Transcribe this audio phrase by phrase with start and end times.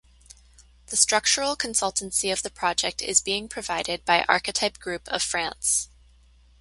[0.87, 5.89] The structural consultancy of the project is being provided by Archetype Group of France.